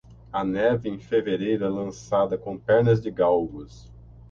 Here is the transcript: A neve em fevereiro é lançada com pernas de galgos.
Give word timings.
A 0.33 0.43
neve 0.43 0.89
em 0.89 0.97
fevereiro 0.97 1.63
é 1.63 1.69
lançada 1.69 2.35
com 2.35 2.57
pernas 2.57 2.99
de 2.99 3.11
galgos. 3.11 3.87